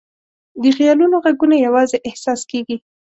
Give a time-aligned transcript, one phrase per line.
[0.61, 2.77] د خیالونو ږغونه یواځې احساس کېږي.